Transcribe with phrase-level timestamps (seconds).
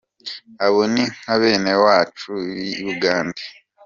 [0.65, 3.43] Abo ni nka benewacu b’i Bugande